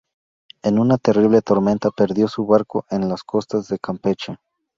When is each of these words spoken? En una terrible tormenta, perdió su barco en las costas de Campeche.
En 0.63 0.79
una 0.79 0.97
terrible 0.97 1.43
tormenta, 1.43 1.91
perdió 1.91 2.27
su 2.27 2.47
barco 2.47 2.87
en 2.89 3.07
las 3.07 3.21
costas 3.21 3.67
de 3.67 3.77
Campeche. 3.77 4.39